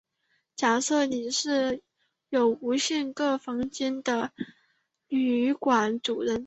[0.55, 1.83] 假设你是
[2.29, 4.31] 有无限个房间的
[5.07, 6.39] 旅馆主人。